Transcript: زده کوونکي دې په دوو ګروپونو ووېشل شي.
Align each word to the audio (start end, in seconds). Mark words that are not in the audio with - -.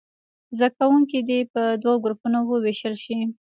زده 0.57 0.69
کوونکي 0.77 1.19
دې 1.29 1.39
په 1.53 1.61
دوو 1.81 1.95
ګروپونو 2.03 2.39
ووېشل 2.43 2.95
شي. 3.03 3.17